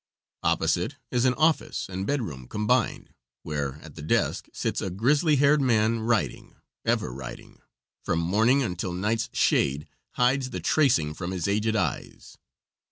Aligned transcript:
Opposite 0.41 0.95
is 1.11 1.25
an 1.25 1.35
office 1.35 1.87
and 1.87 2.07
bedroom 2.07 2.47
combined, 2.47 3.13
where, 3.43 3.75
at 3.83 3.93
the 3.93 4.01
desk, 4.01 4.47
sits 4.51 4.81
a 4.81 4.89
grizzly 4.89 5.35
haired 5.35 5.61
man 5.61 5.99
writing, 5.99 6.55
ever 6.83 7.13
writing, 7.13 7.61
from 8.03 8.17
morning 8.17 8.63
until 8.63 8.93
night's 8.93 9.29
shade 9.31 9.87
hides 10.13 10.49
the 10.49 10.59
tracing 10.59 11.13
from 11.13 11.29
his 11.29 11.47
aged 11.47 11.75
eyes. 11.75 12.39